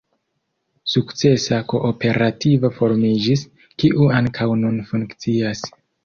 [0.91, 3.43] Sukcesa kooperativo formiĝis,
[3.83, 5.63] kiu ankaŭ nun funkcias.